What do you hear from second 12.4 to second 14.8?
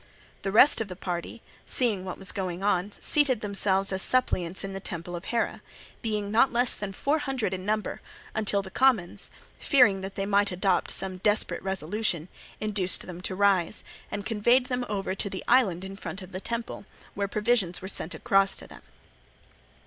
induced them to rise, and conveyed